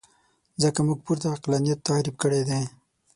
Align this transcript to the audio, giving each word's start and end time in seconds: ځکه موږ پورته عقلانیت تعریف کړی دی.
ځکه 0.61 0.79
موږ 0.87 0.97
پورته 1.05 1.27
عقلانیت 1.35 1.79
تعریف 1.89 2.15
کړی 2.23 2.41
دی. 2.49 2.61